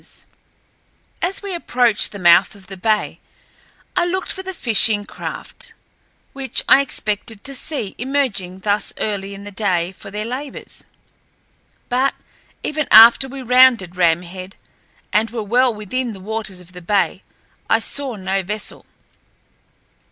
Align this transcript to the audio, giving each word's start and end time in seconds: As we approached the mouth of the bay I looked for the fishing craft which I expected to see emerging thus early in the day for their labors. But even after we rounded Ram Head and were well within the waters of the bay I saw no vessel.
As 1.21 1.43
we 1.43 1.53
approached 1.53 2.11
the 2.11 2.17
mouth 2.17 2.55
of 2.55 2.65
the 2.65 2.75
bay 2.75 3.19
I 3.95 4.03
looked 4.03 4.31
for 4.31 4.41
the 4.41 4.51
fishing 4.51 5.05
craft 5.05 5.75
which 6.33 6.63
I 6.67 6.81
expected 6.81 7.43
to 7.43 7.53
see 7.53 7.93
emerging 7.99 8.61
thus 8.61 8.93
early 8.97 9.35
in 9.35 9.43
the 9.43 9.51
day 9.51 9.91
for 9.91 10.09
their 10.09 10.25
labors. 10.25 10.85
But 11.87 12.15
even 12.63 12.87
after 12.89 13.27
we 13.27 13.43
rounded 13.43 13.95
Ram 13.95 14.23
Head 14.23 14.55
and 15.13 15.29
were 15.29 15.43
well 15.43 15.71
within 15.71 16.13
the 16.13 16.19
waters 16.19 16.61
of 16.61 16.71
the 16.73 16.81
bay 16.81 17.21
I 17.69 17.77
saw 17.77 18.15
no 18.15 18.41
vessel. 18.41 18.87